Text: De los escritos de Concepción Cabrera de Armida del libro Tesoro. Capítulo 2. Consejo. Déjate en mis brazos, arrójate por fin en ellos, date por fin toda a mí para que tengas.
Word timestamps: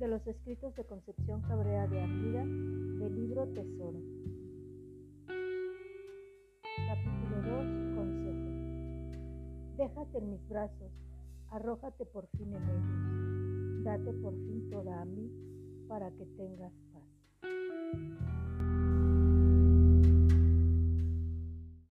De 0.00 0.08
los 0.08 0.26
escritos 0.26 0.74
de 0.76 0.84
Concepción 0.86 1.42
Cabrera 1.42 1.86
de 1.86 2.00
Armida 2.00 2.42
del 2.42 3.14
libro 3.14 3.46
Tesoro. 3.48 4.00
Capítulo 6.88 7.42
2. 7.42 7.96
Consejo. 7.96 8.46
Déjate 9.76 10.18
en 10.18 10.30
mis 10.30 10.48
brazos, 10.48 10.90
arrójate 11.50 12.06
por 12.06 12.26
fin 12.28 12.50
en 12.54 12.62
ellos, 12.62 13.84
date 13.84 14.10
por 14.22 14.32
fin 14.32 14.70
toda 14.70 15.02
a 15.02 15.04
mí 15.04 15.30
para 15.86 16.10
que 16.12 16.24
tengas. 16.24 16.72